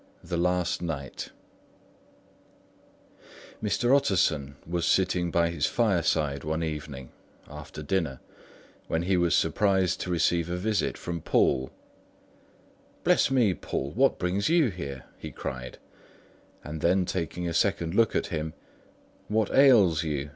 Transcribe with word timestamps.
THE 0.23 0.35
LAST 0.35 0.81
NIGHT 0.81 1.29
Mr. 3.61 3.95
Utterson 3.95 4.55
was 4.65 4.87
sitting 4.87 5.29
by 5.29 5.51
his 5.51 5.67
fireside 5.67 6.43
one 6.43 6.63
evening 6.63 7.11
after 7.47 7.83
dinner, 7.83 8.19
when 8.87 9.03
he 9.03 9.15
was 9.15 9.35
surprised 9.35 10.01
to 10.01 10.09
receive 10.09 10.49
a 10.49 10.57
visit 10.57 10.97
from 10.97 11.21
Poole. 11.21 11.69
"Bless 13.03 13.29
me, 13.29 13.53
Poole, 13.53 13.91
what 13.91 14.17
brings 14.17 14.49
you 14.49 14.69
here?" 14.71 15.03
he 15.19 15.29
cried; 15.29 15.77
and 16.63 16.81
then 16.81 17.05
taking 17.05 17.47
a 17.47 17.53
second 17.53 17.93
look 17.93 18.15
at 18.15 18.25
him, 18.33 18.55
"What 19.27 19.51
ails 19.51 20.01
you?" 20.01 20.29